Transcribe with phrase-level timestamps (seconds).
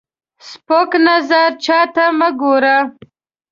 [0.49, 2.77] سپک نظر چاته مه ګوره